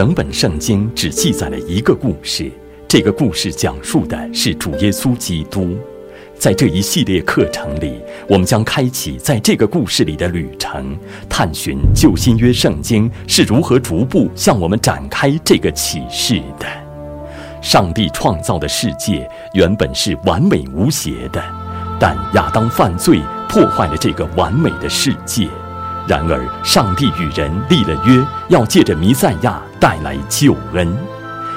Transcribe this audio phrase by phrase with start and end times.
[0.00, 2.50] 整本圣经只记载了一个故事，
[2.88, 5.76] 这个故事讲述的是主耶稣基督。
[6.38, 10.96] 在这一系列课程里，我们将开启在这个故事里的旅程，
[11.28, 16.66] 探寻旧新约圣经是如何逐步向我们展开这个启示的。
[17.60, 21.44] 上帝创造的世界原本是完美无邪的，
[22.00, 25.46] 但亚当犯罪破坏了这个完美的世界。
[26.10, 30.92] 然而，上帝与人立了约，要借着弥赛亚带来救恩。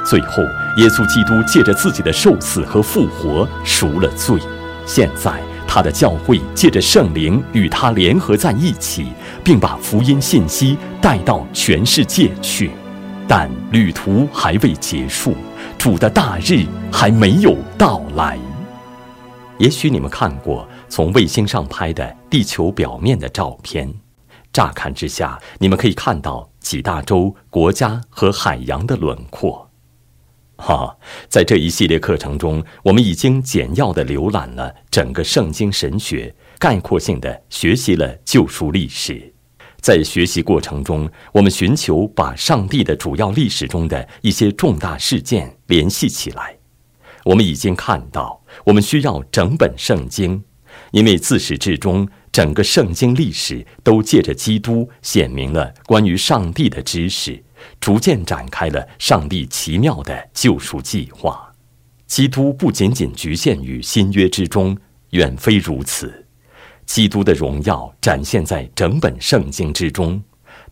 [0.05, 0.43] 最后，
[0.77, 4.39] 耶稣基督借着自己的受死和复活赎了罪。
[4.85, 9.07] 现在，他的教会借着圣灵与他联合在一起，
[9.43, 12.69] 并把福音信息带到全世界去。
[13.27, 15.35] 但旅途还未结束，
[15.79, 18.37] 主的大日还没有到来。
[19.57, 23.91] 也许你们看过从卫星上拍的地球表面的照片，
[24.53, 29.69] 乍看之下，你们可以看到几大洲、国家和海洋的轮廓。
[30.57, 30.95] 哈，
[31.27, 39.33] 在这一系列课程中，我们已经简要地浏览了整个圣经神学，概括性地学习了救赎历史。
[39.81, 46.55] 在学习过程中，我们寻求把上帝的主要历史中的一些重大事件联系起来。
[47.25, 50.41] 我们已经看到，我们需要整本圣经，
[50.91, 57.41] 因为自始至终，整个圣经历史都借着基督显明了关于上帝的知识。
[57.79, 61.49] 逐渐展开了上帝奇妙的救赎计划。
[62.07, 64.77] 基督不仅仅局限于新约之中，
[65.11, 66.25] 远非如此。
[66.85, 70.21] 基督的荣耀展现在整本圣经之中。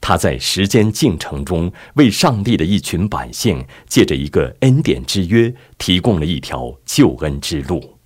[0.01, 8.00] 他在时间进程中为上帝的一群百姓，借着一个恩典之约，提供了一条救恩之路。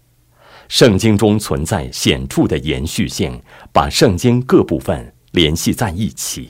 [0.67, 6.49] 圣经中存在显著的延续性，把圣经各部分联系在一起。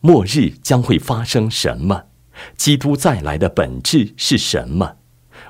[0.00, 2.02] 末日将会发生什么？
[2.56, 4.96] 基督再来的本质是什么？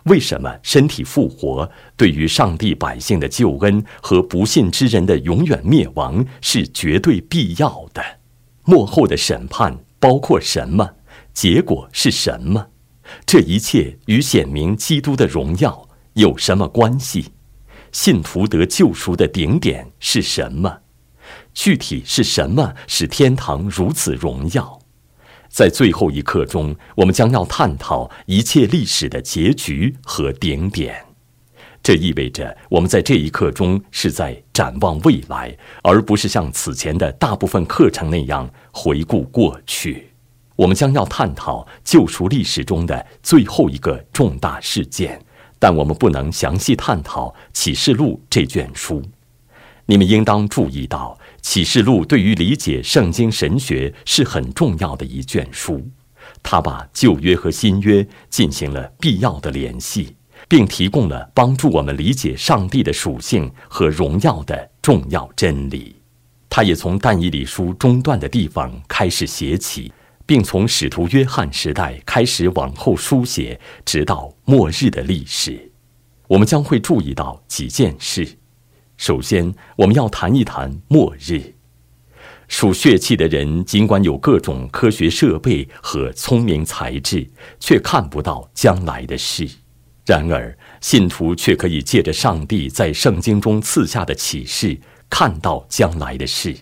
[0.04, 8.02] 为什么身体复活对于上帝百姓的救恩和不信之人的永远灭亡是绝对必要的？
[8.64, 10.88] 末后的审判包括什么？
[11.32, 12.68] 结果是什么？
[13.26, 17.26] 这一切与显明基督的荣耀有什么关系？
[17.94, 20.80] 信徒得救赎的顶点是什么？
[21.54, 24.80] 具体是什么使天堂如此荣耀？
[25.48, 31.04] 在最后一课中，我们将要探讨一切历史的结局和顶点。
[31.84, 40.10] 这意味着我们在这一课中是在展望未来，而不是像此前的大部分课程那样回顾过去。
[40.56, 45.24] 我们将要探讨救赎历史中的最后一个重大事件，
[45.58, 49.02] 但我们不能详细探讨《启示录》这卷书。
[49.86, 51.18] 你们应当注意到。
[51.42, 55.86] 启示录对于理解圣经神学是很重要的一卷书，
[56.42, 60.16] 它把旧约和新约进行了必要的联系，
[60.48, 65.94] 并提供了帮助我们理解上帝的属性和荣耀的重要真理。
[66.48, 69.92] 它也从但以理书中断的地方开始写起，
[70.26, 75.70] 并从使徒约翰时代开始往后书写，直到末日的历史。
[76.26, 78.38] 我们将会注意到几件事。
[78.96, 81.54] 首先，我们要谈一谈末日。
[82.46, 87.26] 属血气的人尽管有各种科学设备和聪明才智，
[87.58, 89.48] 却看不到将来的事。
[90.06, 94.78] 然而，信徒却可以借着上帝在圣经中赐下的启示，
[95.08, 96.54] 看到将来的事。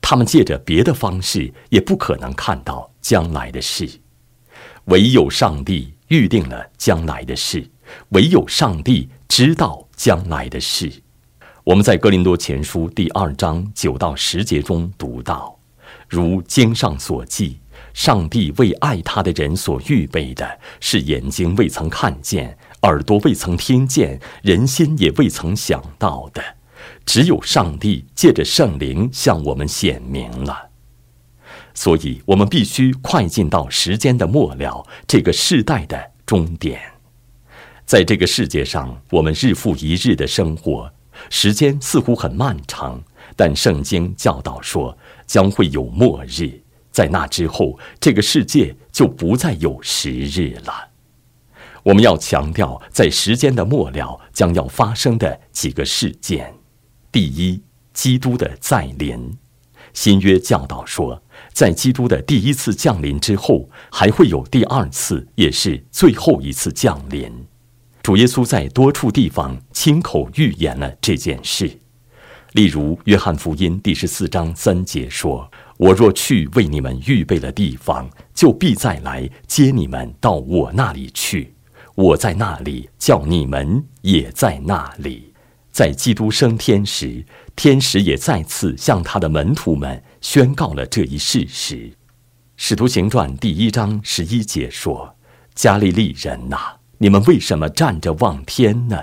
[0.00, 3.88] 他们借着别的方式也不可能看到将来的事。
[4.86, 7.68] 唯有上帝预定了将来的事，
[8.10, 10.90] 唯有上帝知道将来的事。
[11.62, 15.56] 我们在《哥林多前书》第二章九到十节中读到
[16.08, 17.60] ：“如经上所记，
[17.92, 26.42] 上帝为爱他的人所预备的，是眼睛未曾看见，耳朵未曾听见，人心也未曾想到的。
[27.04, 30.69] 只有上帝借着圣灵向我们显明了。
[31.80, 36.78] 所以，我们必须快进到时间的末了，这个世代的终点。
[37.86, 40.92] 在这个世界上，我们日复一日的生活。”
[41.30, 43.02] 时间似乎很漫长，
[43.34, 44.94] 但圣经教导说
[45.26, 46.60] 将会有末日，
[46.90, 50.90] 在那之后，这个世界就不再有时日了。
[51.82, 56.52] 我们要强调，在时间的末了将要发生的几个事件：
[57.10, 57.62] 第一，
[57.94, 59.38] 基督的再临。
[59.92, 61.20] 新约教导说，
[61.52, 67.30] 在基督的第一次降临之后，还会有第二次，也是最后一次降临。
[68.02, 71.70] 主耶稣在多处地方亲口预言了这件事，
[72.52, 81.54] 例如《约翰福音》第十四章三节说：“我若去为你们预备了地方，就必再来接你们到我那里去。
[81.94, 85.34] 我在那里，叫你们也在那里。
[85.70, 87.24] 在基督升天时，
[87.54, 91.76] 天使也再次向他的门徒们宣告了这一事实。
[92.56, 95.16] 《使徒行传》第一章十一节说
[95.54, 96.58] ：“加利利人呐，
[96.98, 98.98] 你们为什么站着望天呢？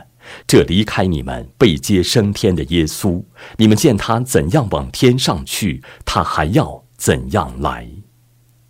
[0.46, 3.24] 这离开你们被接升天的耶稣，
[3.58, 7.88] 你们见他怎样往天上去，他还要怎样来。”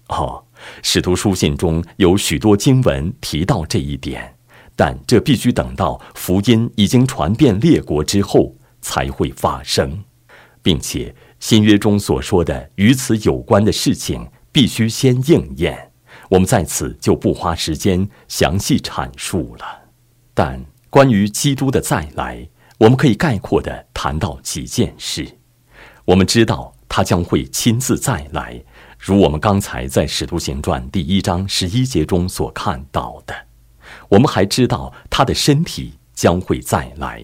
[0.09, 0.44] 哦。
[0.81, 4.35] 使徒书信中有许多经文提到这一点，
[4.75, 10.03] 但这必须等到福音已经传遍列国之后才会发生，
[10.63, 15.91] 并且新约中所说的与此有关的事情必须先应验。
[16.29, 19.65] 我们在此就不花时间详细阐述了。
[20.33, 22.47] 但关于基督的再来，
[22.79, 25.27] 我们可以概括地谈到几件事。
[26.05, 28.61] 我们知道他将会亲自再来。
[28.99, 33.35] 如我们刚才在《使徒行传》第一章十一节中所看到的，
[34.09, 37.23] 我们还知道他的身体将会再来。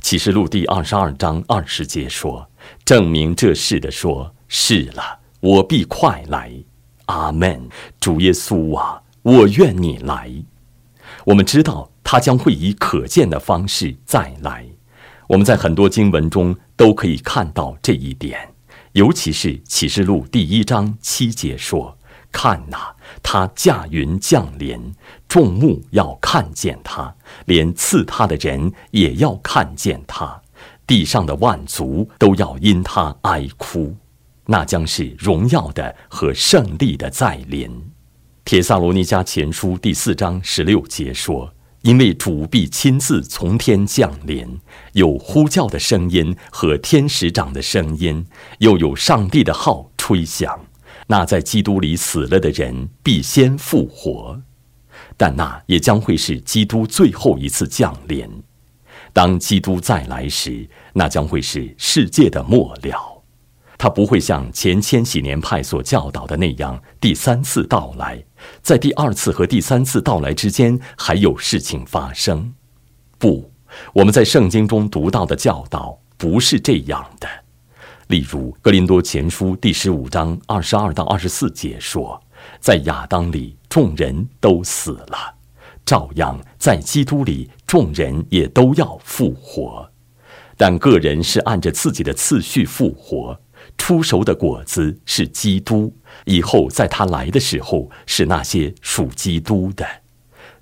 [0.00, 2.48] 启示录第二十二章二十节说
[2.84, 6.52] ：“证明这事的说，是了，我必快来。”
[7.06, 7.68] 阿门。
[8.00, 10.32] 主耶稣啊，我愿你来。
[11.24, 14.66] 我们知道他将会以可见的方式再来。
[15.26, 18.54] 我们在很多经文中都可以看到这一点。
[18.92, 21.98] 尤其是启示录第一章七节说
[22.32, 24.94] ：“看哪，他驾云降临，
[25.28, 27.14] 众目要看见他，
[27.46, 30.40] 连刺他的人也要看见他，
[30.86, 33.94] 地上的万族都要因他哀哭。
[34.46, 37.70] 那将是荣耀的和胜利的再临。”
[38.44, 41.52] 铁萨罗尼迦前书第四章十六节说。
[41.82, 44.58] 因为主必亲自从天降临，
[44.94, 48.26] 有呼叫的声音和天使长的声音，
[48.58, 50.58] 又有上帝的号吹响。
[51.10, 54.38] 那在基督里死了的人必先复活，
[55.16, 58.28] 但那也将会是基督最后一次降临。
[59.14, 63.24] 当基督再来时，那将会是世界的末了。
[63.78, 68.22] 他不会像前千禧年派所教导的那样第三次到来。
[68.60, 72.52] 在第二次和第三次到来之间，还有事情发生。
[73.18, 73.50] 不，
[73.94, 77.26] 我们在圣经中读到的教导不是这样的。
[78.08, 82.18] 例如，《格林多前书》第十五章二十二到二十四节说
[82.58, 85.34] ：“在亚当里，众人都死了；
[85.84, 89.90] 照样，在基督里，众人也都要复活。
[90.56, 93.38] 但个人是按着自己的次序复活。”
[93.76, 95.94] 出熟的果子是基督，
[96.24, 99.86] 以后在他来的时候是那些属基督的。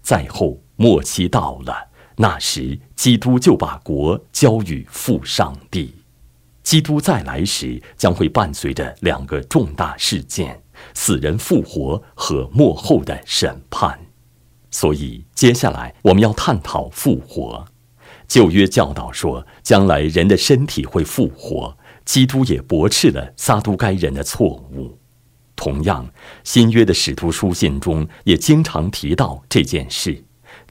[0.03, 5.95] 再后末期到了，那时基督就把国交与父上帝。
[6.67, 10.61] 基督再来时将会伴随着两个重大事件：
[10.95, 13.97] 死人复活和末后的审判。
[14.73, 17.65] 所以接下来我们要探讨复活。
[18.27, 21.79] 旧约教导说，将来人的身体会复活。
[22.05, 24.99] 基督也驳斥了撒都该人的错误。
[25.55, 26.05] 同样，
[26.43, 30.21] 新约的使徒书信中也经常提到这件事。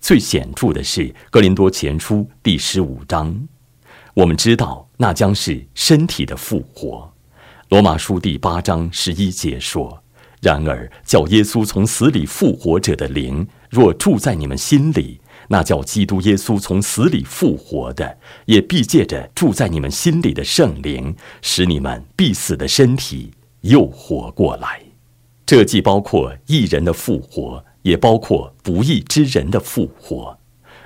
[0.02, 3.48] 最显著的是《哥林多前书》第十五章，
[4.14, 7.12] 我们知道那将是身体的复活。
[7.70, 10.04] 《罗马书》第八章十一节说
[10.42, 24.82] ：“然而，叫耶稣从死里复活者的灵，若住在你们心里。”那叫基督耶稣从死里复活的，也必借着住在你们心里的圣灵，使你们必死的身体又活过来。
[25.46, 30.36] 这既包括义人的复活，也包括不义之人的复活。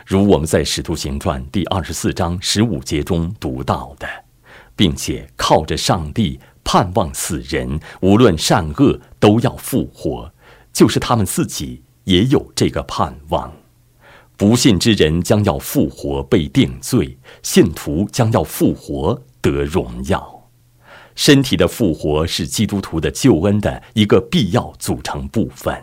[0.09, 4.07] 如我们在《使徒行传》第二十四章十五节中读到的，
[4.75, 10.33] 并且靠着上帝盼望死人，无论善恶都要复活，
[10.73, 13.53] 就是他们自己也有这个盼望。
[14.35, 20.49] 不信之人将要复活被定罪，信徒将要复活得荣耀。
[21.13, 25.79] 身体的复活是基督徒的救恩的一个必要组成部分。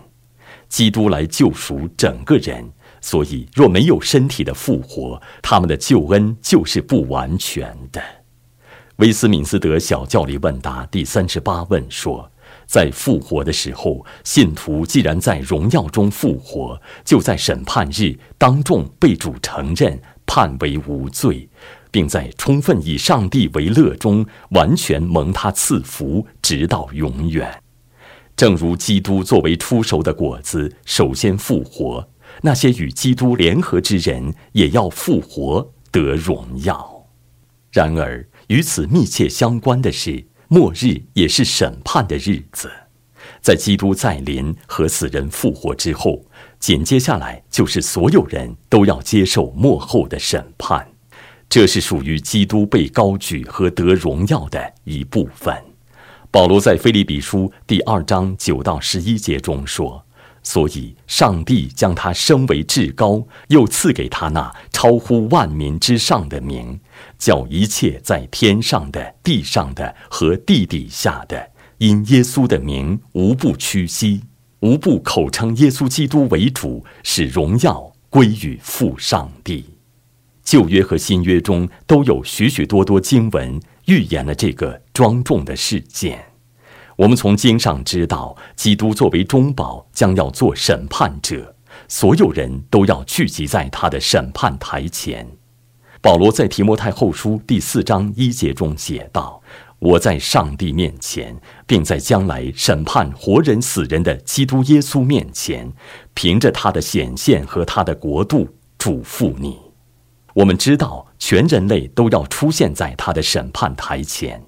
[0.69, 2.69] 基督来救赎整个人，
[3.07, 8.03] 所以若没有身体的复活，他们的救恩就是不完全的。
[8.97, 12.29] 威斯敏斯德小教理问答第三十八问说。
[12.67, 19.97] 在复活的时候，信徒既然在荣耀中复活，就在审判日当众被主承认，
[20.27, 21.49] 判为无罪，
[21.93, 27.63] 并在充分以上帝为乐中完全蒙他赐福，直到永远。
[28.37, 32.09] 正如基督作为出熟的果子首先复活，
[32.43, 37.07] 那些与基督联合之人也要复活得荣耀。
[37.73, 40.27] 然而，与此密切相关的是。
[40.49, 42.71] 末日也是审判的日子，
[43.41, 46.25] 在基督再临和死人复活之后，
[46.61, 50.87] 紧接下来就是所有人都要接受末后的审判。
[51.49, 55.53] 这是属于基督被高举和得荣耀的一部分。
[56.31, 60.06] 保罗在腓立比书第二章九到十一节中说
[60.47, 66.79] ：“所以上帝将他升为至高，又赐给他那超乎万民之上的名，
[67.19, 74.23] 叫一切在天上的、地上的和地底下的，因耶稣的名，无不屈膝，
[74.61, 79.65] 无不口称耶稣基督为主，使荣耀归于父上帝。”
[80.45, 86.25] 旧约和新约中都有许许多多经文预言了这个庄重的事件。
[86.97, 91.55] 我们从经上知道，基督作为中保，将要做审判者，
[91.89, 95.29] 所有人都要聚集在他的审判台前。
[96.01, 99.43] 保罗在提摩太后书第四章一节中写道
[99.79, 105.71] ：“我在上帝面前，并在将来审判活人死人的基督耶稣面前，
[106.15, 108.49] 凭着他的显现和他的国度，
[108.79, 109.59] 嘱咐你。”
[110.33, 114.43] 我们知道，全人类都要出现在他的审判台前。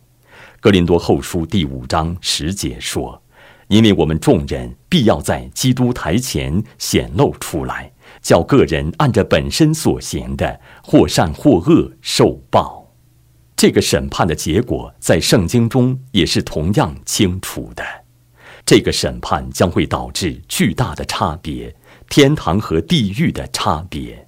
[0.61, 3.23] 格林多后书第五章十节说
[3.69, 12.93] ：“因为我们众人必要在基督台前显露出来，叫个人按着本身所行的，或善或恶受报。”
[13.55, 17.85] 这个审判的结果在圣经中也是同样清楚的。
[18.67, 21.73] 这个审判将会导致巨大的差别，
[22.11, 24.27] 天堂和地狱的差别。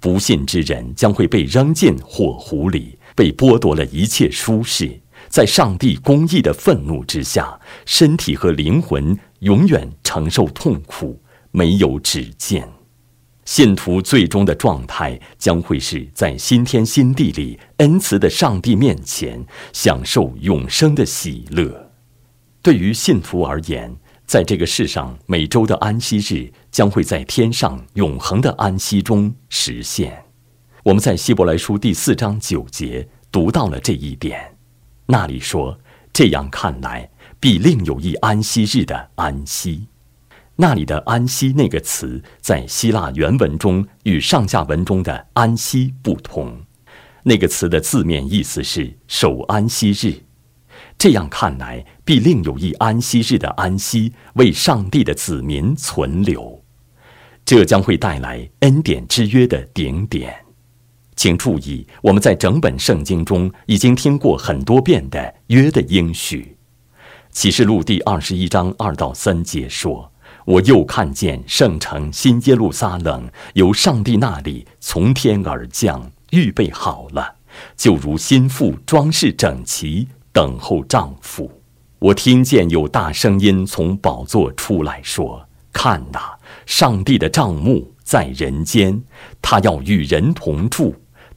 [0.00, 5.00] 不信之人将会被扔进火湖里，被剥夺了一切舒适，
[5.34, 12.64] 在上帝公义的愤怒之下，身体和灵魂永远承受痛苦，没有止境。
[13.44, 21.90] 信徒最终的状态将会是在新天新地里恩慈的上帝面前享受永生的喜乐。
[22.62, 23.92] 对于信徒而言，
[24.24, 30.26] 在这个世上，每周的安息日将会在天上永恒的安息中实现。
[30.84, 34.53] 我们在希伯来书第四章九节读到了这一点，
[35.06, 35.78] 那里说
[36.12, 39.86] ：“这样看来，必另有一安息日的安息。”
[40.56, 46.56] 那里的“安息”那个词，在希腊原文中与上下文中的“安息”不同。
[47.24, 50.14] 那个词的字面意思是守安息日。
[50.96, 56.62] 这样看来，必另有一安息日的安息为上帝的子民存留，
[57.44, 60.43] 这将会带来恩典之约的顶点。
[61.24, 66.54] 请注意，我们在整本圣经中已经听过很多遍的约的应许。
[67.30, 70.12] 启示录第二十一章二到三节说
[70.44, 77.36] ：“我又看见圣城新耶路撒冷由上帝那里从天而降，预备好了，
[77.74, 81.50] 就如心腹装饰整齐。”等候丈夫，
[82.00, 89.02] 我听见有大声音从宝座出来说：“看哪，上帝的帐幕在人间，
[89.40, 90.94] 他要与人同住，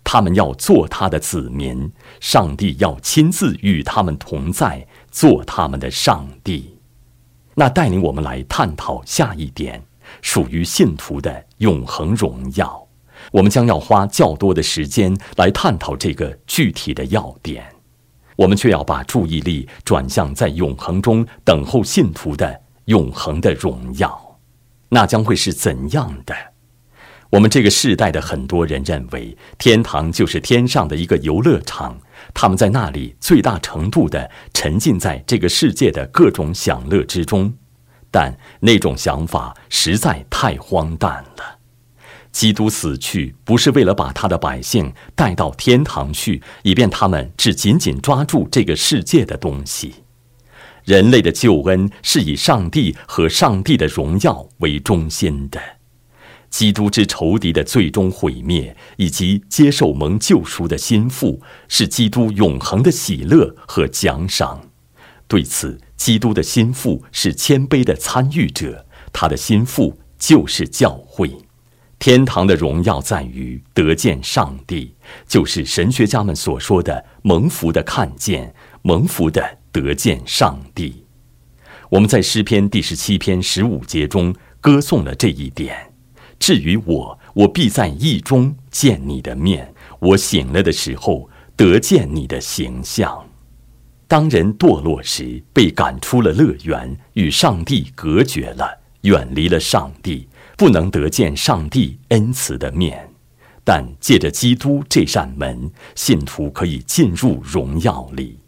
[0.09, 6.77] 他们要做他的子民，上帝要亲自与他们同在，做他们的上帝。”
[7.53, 9.83] 那带领我们来探讨下一点，
[10.21, 12.87] 属于信徒的永恒荣耀。
[13.33, 17.65] 我们将要花较多的时间来探讨这个具体的要点。
[18.37, 24.39] 我们却要把注意力转向在永恒中等候信徒的永恒的荣耀，
[24.87, 26.33] 那将会是怎样的？
[27.29, 31.99] 我们这个世代的很多人认为，天堂就是天上的一个游乐场，
[32.33, 37.53] 他们在那里最大程度的沉浸在这个世界的各种享乐之中，
[38.09, 41.57] 但那种想法实在太荒诞了。
[42.31, 49.95] 基督死去，不是为了把他的百姓带到天堂去，以便他们只紧紧抓住这个世界的东西。
[50.85, 55.59] 人类的救恩是以上帝和上帝的荣耀为中心的。
[56.57, 64.67] 基督之仇敌的最终毁灭，以及接受蒙救赎的心腹，是基督永恒的喜乐和奖赏。
[65.27, 71.29] 对此，基督的心腹是谦卑的参与者，他的心腹就是教会。
[71.99, 74.95] 天堂的荣耀在于得见上帝，
[75.27, 81.05] 就是神学家们所说的蒙福的看见，蒙福的得见上帝。
[81.91, 85.93] 我们在诗篇第十七篇十五节中歌颂了这一点。
[86.39, 89.65] 至于我，我必在意中见你的面；
[89.99, 93.25] 我醒了的时候，得见你的形象。
[94.07, 100.27] 当人堕落时，被赶出了乐园，与上帝隔绝了，远离了上帝。
[100.55, 103.07] 不能得见上帝恩慈的面，
[103.63, 108.39] 但借着基督这扇门，信徒可以进入荣耀里。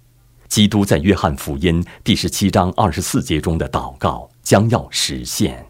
[0.48, 5.69] 基督在约翰福音第十七章二十四节中的祷告将要实现。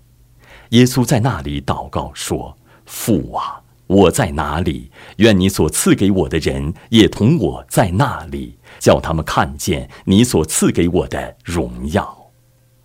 [0.70, 4.92] 耶稣在那里祷告说：“父啊，我在哪里？
[5.18, 12.18] 愿你所赐给我的人也同我在那里，叫他们看见你所赐给我的荣耀。”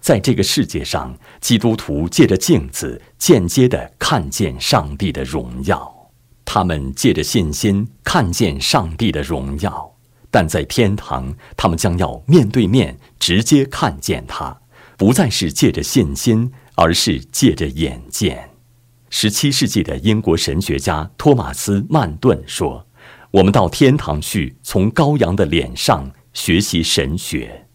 [0.00, 6.10] 在这个世界上，基督徒借着镜子间接地看见上帝的荣耀。
[6.44, 9.94] 他们借着信心看见上帝的荣耀，
[10.30, 14.58] 但在天堂，他们将要面对面直接看见他，
[14.98, 16.52] 不再是借着信心。
[16.74, 18.50] 而是借着眼见。
[19.10, 22.86] 十七世纪的英国神学家托马斯·曼顿说
[23.30, 27.66] ：“我们到天堂去，从羔羊的脸上学习神学。”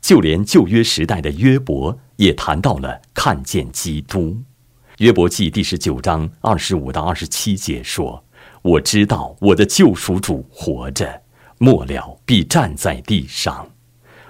[0.00, 4.42] 就连旧约时代的约伯也谈到了看见基督。
[4.98, 8.24] 约伯记第十九章二十五到二十七节说
[8.62, 11.22] ：“我知道我的救赎主活着，
[11.58, 13.70] 末了必站在地上。”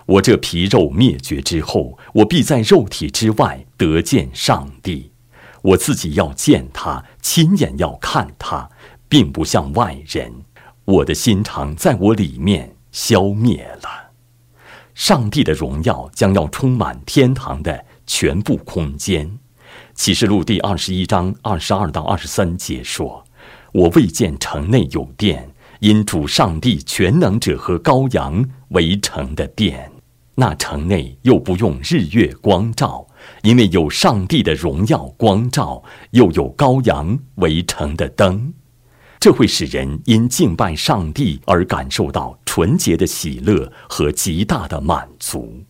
[0.09, 5.13] 我这皮肉灭绝之后，我必在肉体之外得见上帝。
[5.61, 8.71] 我自己要见他，亲眼要看他，
[9.07, 10.33] 并不像外人。
[10.87, 14.13] 我的心肠在我里面消灭了。
[14.95, 19.39] 上帝的荣耀将要充满天堂的全部空间。
[19.95, 23.23] 启示录第二十一章二十二到二十三节说
[23.73, 25.51] ：“我未见城内有殿，
[25.81, 29.93] 因主上帝全能者和羔羊围成的殿。”
[30.41, 33.05] 那城内又不用日月光照，
[33.43, 38.55] 因为有上帝的荣耀光照，又有羔羊围城的灯，
[39.19, 45.61] 这会使人因敬拜上帝而感受到纯洁的喜乐和极大的满足。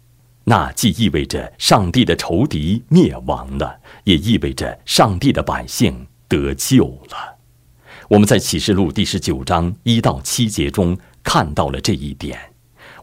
[0.45, 7.39] 那既意味着上帝的仇敌灭亡了，也意味着上帝的百姓得救了。
[8.09, 12.39] 我们在启示录第十九章一到七节中看到了这一点。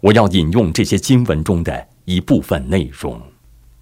[0.02, 3.22] 我要引用这些经文中的一部分内容。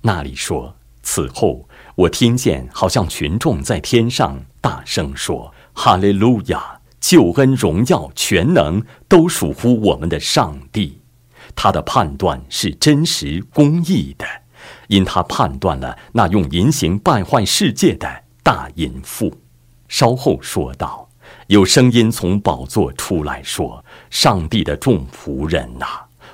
[0.02, 6.80] 那里说：“此后，我听见好像群众在天上大声说：‘哈利路亚！
[7.00, 11.02] 救恩、荣耀、全能都属乎我们的上帝。
[11.54, 14.26] 他的判断是真实、公义的，
[14.88, 19.38] 因他判断了那用淫行败坏世界的大淫妇。’
[19.90, 21.10] 稍后说道
[21.48, 25.86] ：‘有声音从宝座出来说：‘上帝的众仆人呐！’”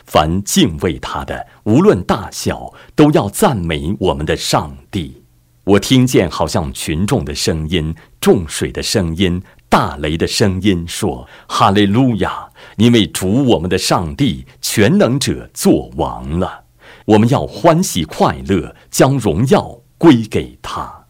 [0.10, 5.22] 凡敬畏他的，无论大小，都要赞美我们的上帝。
[5.64, 12.50] 我听见好像群众的声音、众水的声音、大雷的声音，说：“哈利路亚！
[12.78, 16.64] 因为主我们的上帝全能者作王了。
[17.06, 21.06] 我们要欢喜快乐，将荣耀归给他。”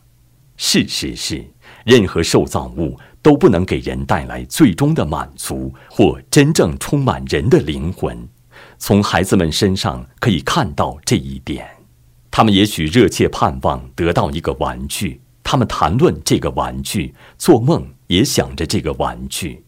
[0.57, 1.45] 事实是，
[1.85, 8.27] 任何受造物都不能给人带来最终的满足，或真正充满人的灵魂。
[8.79, 11.69] 从孩子们身上可以看到这一点，
[12.31, 19.65] 他们也许热切盼望得到一个玩具，他们谈论这个玩具，做梦也想着这个玩具。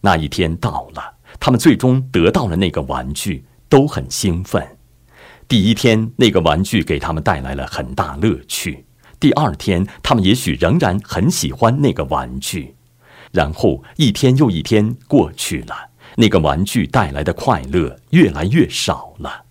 [0.00, 4.78] 那一天到了，他们最终得到了那个玩具，都很兴奋。
[5.48, 8.84] 第一天，那个玩具给他们带来了很大乐趣；
[9.18, 12.76] 第二天，他们也许仍然很喜欢那个玩具。
[13.32, 15.91] 然后一天又一天过去了。
[16.16, 19.44] 那个玩具带来的快乐越来越少了。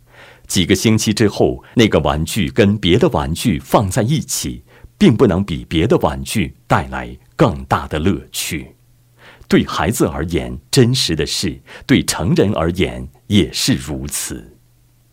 [0.47, 4.63] 几个星期之后，那个玩具跟别的玩具放在一起，
[4.97, 8.75] 并不能比别的玩具带来更大的乐趣。
[9.47, 14.57] 对孩子而言，真实的事；对成人而言，也是如此。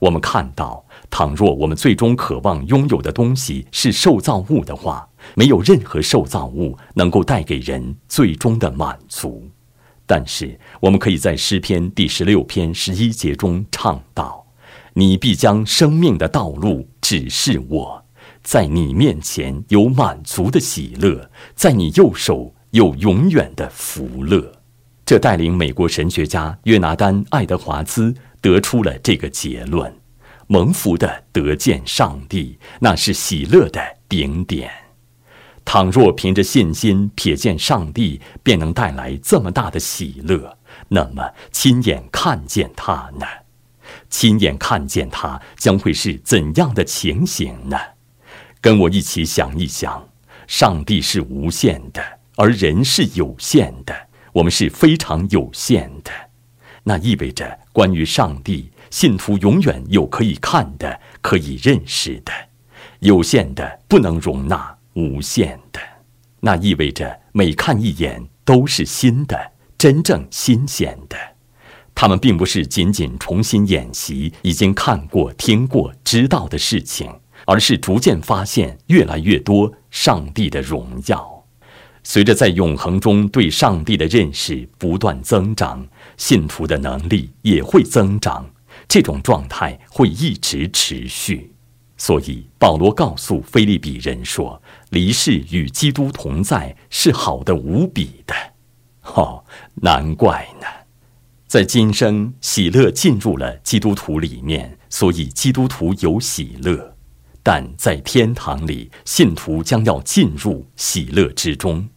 [0.01, 9.49] 我们看到，倘若我们最终渴望拥有的东西是受造物的话，没有任何受造物能够带给人最终的满足。
[10.11, 14.47] 但是，我们可以在诗篇第十六篇十一节中唱道
[14.95, 18.03] ：“你必将生命的道路指示我，
[18.43, 24.51] 在你面前有满足的喜乐，在你右手有永远的福乐。”
[25.05, 29.95] 这带领美国神学家约拿丹·爱德华兹得出了这个结论：
[30.47, 34.71] 蒙福的得见上帝，那是喜乐的顶点。
[35.71, 40.57] 倘若凭着信心瞥见上帝，便能带来这么大的喜乐，
[40.89, 43.27] 那么亲眼看见他呢？
[44.09, 47.77] 亲眼看见他将会是怎样的情形呢？
[48.63, 50.09] 跟我一起想一想：
[50.47, 52.03] 上帝是无限的，
[52.37, 53.95] 而人是有限的，
[54.33, 56.11] 我们是非常有限的。
[56.83, 62.33] 那意味着，关于上帝，信徒永远有可以看的、可以认识的，
[63.01, 64.78] 有限的不能容纳。
[64.99, 65.79] 无限的，
[66.41, 71.17] 那意味着每看一眼都是新的，真正新鲜的。
[71.95, 77.09] 他们并不是仅仅重新演习已经看过、听过、知道的事情，
[77.47, 81.45] 而是逐渐发现越来越多上帝的荣耀。
[82.03, 88.45] 随着在永恒中对上帝的认识不断增长，信徒的能力也会增长。
[88.89, 91.53] 这种状态会一直持续。
[92.01, 98.35] 所以，保罗告诉菲利比人说：“离世与基督同在是好的无比的。”
[99.15, 99.45] 哦，
[99.77, 100.67] 难怪呢。
[101.47, 106.95] 在今生，喜乐进入了基督徒里面，所以基督徒有喜乐；
[107.43, 111.89] 但在天堂里，信徒将要进入喜乐之中。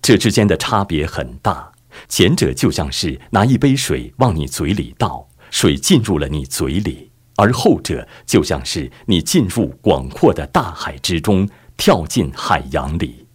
[0.00, 1.72] 这之间的差别很大。
[2.08, 13.26] 前者就像是拿一杯水往你嘴里倒，水进入了你嘴里；而后者就像是你进入广阔的大海之中，跳进海洋里。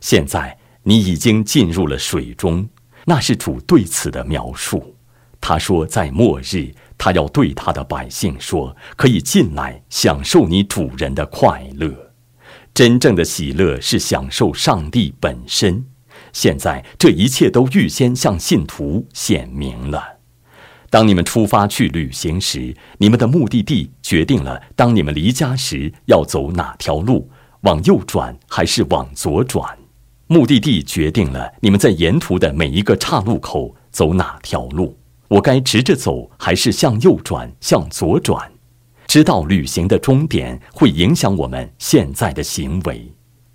[0.00, 2.68] 现在你已经进入了水中，
[3.04, 4.94] 那是主对此的描述。
[5.40, 12.12] 他说，在末日，他要对他的百姓说：“可以进来享受你主人的快乐。
[12.72, 15.84] 真正的喜乐是享受上帝本身。
[16.32, 20.02] 现在，这一切都预先向信徒显明了。
[20.88, 27.30] 当你们出发去旅行时，你们的目的地决定了；当你们离家时，要走哪条路，
[27.64, 29.76] 往右转还是往左转？
[30.26, 34.96] 目的地决定了你们在沿途的每一个岔路口走哪条路。”
[35.28, 38.52] 我该直着走，还是向右转、向左转？
[39.06, 43.10] 知道旅行的终点会影响我们现在的行为，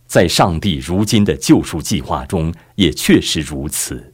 [0.07, 4.13] 在上帝如今的救赎计划中也确实如此。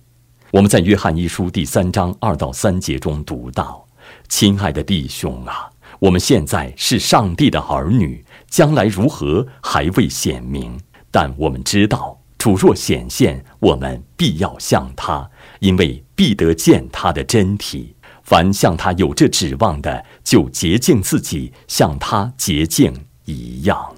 [0.51, 3.87] 我们在约翰一书第三章二到三节中读到
[4.27, 8.23] ：“亲爱的弟兄啊，我们现在是上帝的儿女，
[8.55, 10.79] 将来如何还未显明，
[11.11, 17.93] 但我们知道。”主若显现，我们必要向他，因为必得见他的真体。
[18.23, 22.93] 凡向他有这指望的，就洁净自己，像他洁净
[23.25, 23.93] 一样。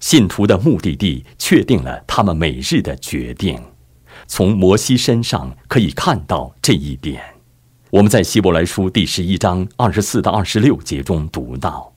[0.00, 3.58] 信徒的目的地确定了他们每日的决定。
[4.26, 7.22] 从摩西身上可以看到这一点。
[7.88, 11.93] 我们在希伯来书第十一章二十四到二十六节中读到，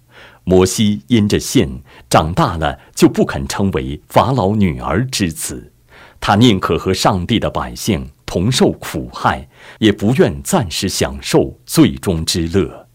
[0.49, 5.73] 摩西因着信长大了，就不肯称为法老女儿之子。
[6.21, 12.87] 他宁可和上帝的百姓同受苦害，也不愿暂时享受最终之乐。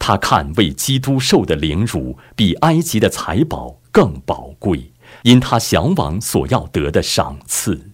[0.00, 4.92] 他看为基督受的凌辱，比埃及的财宝更宝贵，
[5.22, 7.92] 因他向往所要得的赏赐。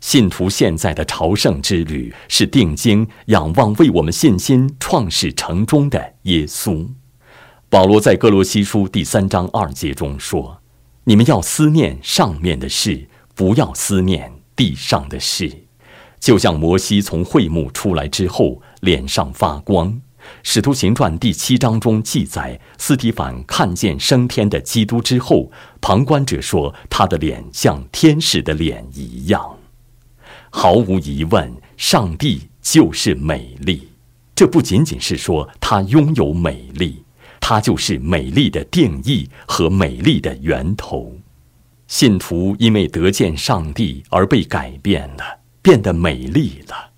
[0.00, 6.86] 信徒现在的朝圣之旅，是定睛仰望为我们信心创始成终的耶稣。
[7.74, 10.62] 保罗在哥罗西书第三章二节中说
[11.02, 15.50] ：“你们要思念上面的事。”不要思念地上的事，
[16.20, 20.00] 就像摩西从会幕出来之后，脸上发光。
[20.44, 29.44] 使徒行传第七章中记载，斯提凡看见升天的基督之后，旁观者说他的脸像天使的脸一样。
[30.50, 33.88] 毫无疑问，上帝就是美丽。
[34.36, 37.02] 这不仅仅是说他拥有美丽，
[37.46, 41.14] 它就是美丽的定义和美丽的源头。
[41.86, 46.92] 信徒因为得见上帝而被改变了，变得美丽了。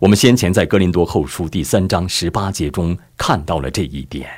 [0.00, 4.28] 我们先前在哥林多后书第三章十八节中看到了这一点。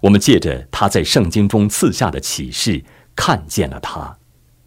[0.00, 2.80] 我们借着他在圣经中赐下的启示，
[3.16, 4.16] 看见了他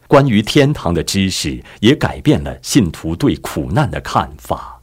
[0.10, 4.82] 关于天堂的知识，也改变了信徒对苦难的看法。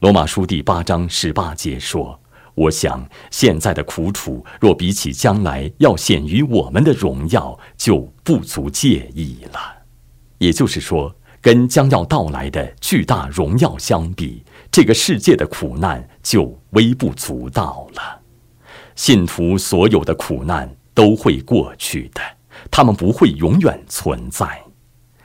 [0.00, 2.21] 罗马书第八章十八节说。
[2.54, 9.58] 我想，现在的苦楚，若比起将来要显于我们的荣耀，就不足介意了。
[10.38, 18.20] 也就是说，跟将要到来的巨大荣耀相比，这个世界的苦难就微不足道了。
[18.94, 22.20] 信徒所有的苦难都会过去的，
[22.70, 24.62] 他们不会永远存在。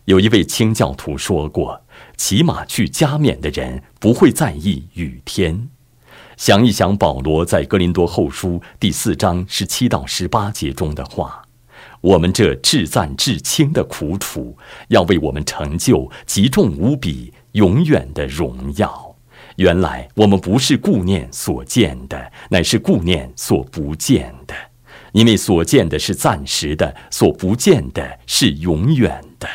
[0.06, 1.82] 有一位清教徒说过
[2.16, 5.70] ：“骑马去加冕的人不会在意雨天。”
[6.38, 11.42] 想一想，保罗在哥林多后书第四章十七到十八节中的话
[12.00, 14.56] ：“我们这至赞至轻的苦楚，
[14.90, 19.16] 要为我们成就极重无比、永远的荣耀。
[19.56, 24.54] 原来我们不是顾念所见的，乃是顾念所不见的，
[25.14, 29.50] 因为所见的是暂时的，所不见的是永远的。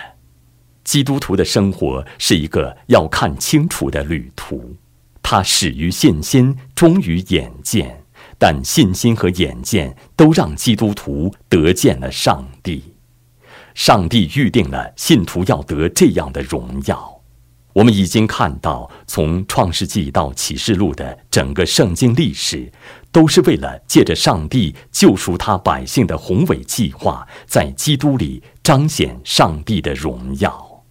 [0.83, 4.75] 基督徒的生活是一个要看清楚的旅途。”
[5.22, 8.04] 他始于信心，终于眼见，
[8.38, 12.94] 但信心和眼见都让基督徒得见了上帝。
[13.74, 17.20] 上帝预定了信徒要得这样的荣耀。
[17.72, 22.70] 我们已经看到，从创世纪到启示录的整个圣经历史，
[23.11, 30.85] 都是为了借着上帝救赎他百姓的宏伟计划，在基督里彰显上帝的荣耀。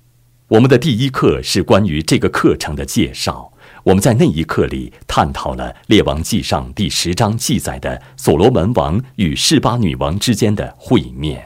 [0.48, 3.54] 我们的第一课是关于这个课程的介绍。
[3.84, 11.44] 我们在那一刻里探讨了《列王纪上》第十章记载的所罗门王与示巴女王之间的会面。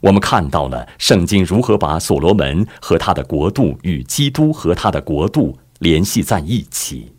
[0.00, 7.12] 我们看到了圣经如何把所罗门和他的国度与基督和他的国度联系在一起。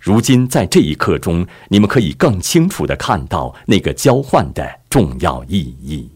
[0.00, 6.08] 如今在这一刻中，你们可以更清楚地看到那个交换的重要意义。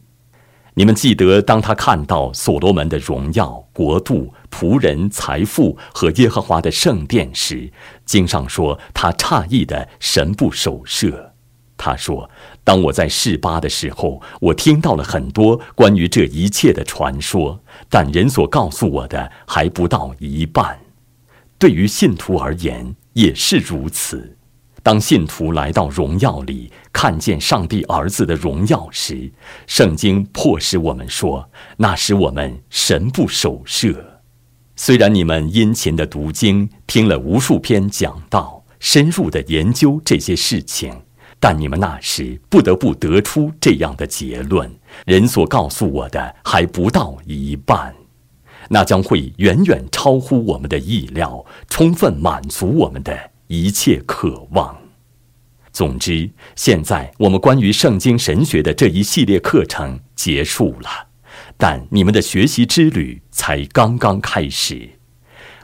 [0.78, 7.72] 你们记得，当他看到所罗门的荣耀、国度、仆人、财富和耶和华的圣殿时，
[8.04, 11.34] 经上说他诧异的神不守舍。
[11.76, 12.30] 他说。
[12.62, 20.78] 当我在示巴的时候，我听到了很多关于这一切的传说，但人所告诉我的还不到一半。
[21.58, 24.38] 对于信徒而言也是如此。
[24.82, 29.30] 当信徒来到荣耀里，看见上帝儿子的荣耀时，
[29.66, 34.20] 圣经迫使我们说：“那时我们神不守舍。”
[34.76, 40.94] 虽然你们殷勤的读经，听了无数篇讲道，深入的研究这些事情。
[41.40, 44.72] 但你们那时不得不得出这样的结论：
[45.04, 47.94] 人所告诉我的还不到一半，
[48.68, 54.76] 那将会远远超乎我们的意料，充分满足我们的一切渴望。
[55.72, 60.88] 总之，现在我们关于圣经神学的这一系列课程结束了，
[61.56, 64.88] 但你们的学习之旅才刚刚开始。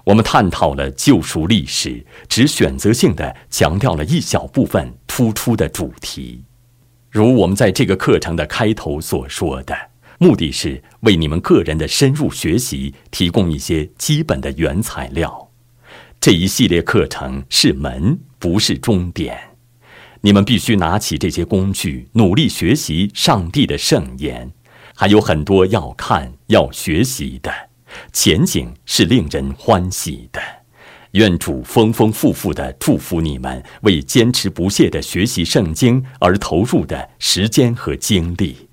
[0.04, 6.44] 我们探讨了救赎历史，只选择性的强调了一小部分突出的主题，
[7.10, 9.74] 如我们在这个课程的开头所说的，
[10.18, 15.43] 目的是为你们个人的深入学习提供一些基本的原材料。
[16.24, 19.38] 这一系列课程是门，不是终点。
[20.22, 24.50] 你们必须拿起这些工具，努力学习上帝的圣言，
[24.94, 27.52] 还有很多要看、要学习的。
[28.10, 30.40] 前景是令人欢喜的，
[31.10, 38.70] 愿主丰丰富富的祝福你们为坚持不懈的学习圣经而投入的时间和精力。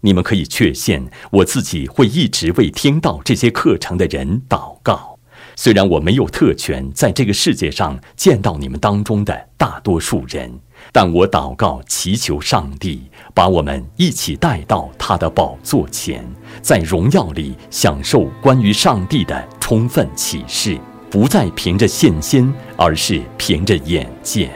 [0.00, 5.13] 你们可以确信，我自己会一直为听到这些课程的人祷告。
[5.56, 10.52] 虽然我没有特权在这个世界上见到你们当中的大多数人，
[10.92, 16.24] 但我祷告祈求上帝把我们一起带到他的宝座前，
[16.60, 20.76] 在荣耀里享受关于上帝的充分启示，
[21.08, 24.50] 不再凭着信心，而是凭着眼见。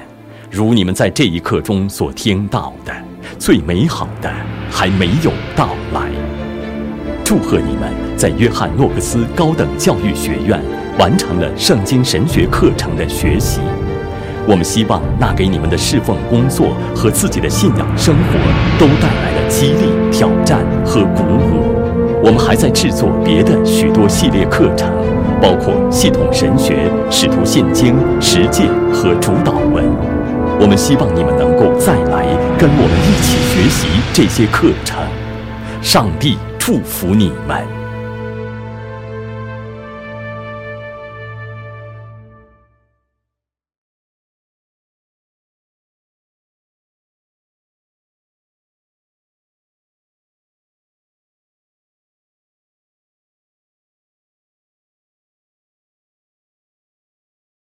[0.51, 2.93] 如你们在这一刻中所听到的，
[3.39, 4.33] 最美好的
[4.71, 6.11] 还没有到来。
[7.25, 10.61] 祝贺你们在约翰诺克斯高等教育学院。
[10.99, 13.61] 完成了圣经神学课程的学习，
[14.49, 18.39] 我们希望那给你们的侍奉工作和自己的信仰生活
[18.81, 21.73] 都带来了激励、挑战和鼓舞。
[22.21, 24.91] 我们还在制作别的许多系列课程，
[25.41, 29.85] 包括系统神学、使徒信经、实践和主导文。
[30.61, 32.27] 我们希望你们能够再来
[32.59, 34.99] 跟我们一起学习这些课程。
[35.81, 37.78] 上帝祝福你们。